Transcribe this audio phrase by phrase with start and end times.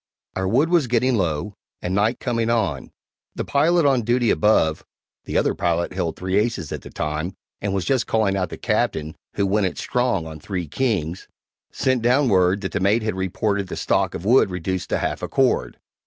[0.35, 2.91] Our wood was getting low, and night coming on.
[3.35, 4.83] The pilot on duty above
[5.25, 8.57] (the other pilot held three aces at the time, and was just calling out the
[8.57, 11.27] Captain, who "went it strong" on three kings)
[11.71, 15.21] sent down word that the mate had reported the stock of wood reduced to half
[15.21, 15.77] a cord.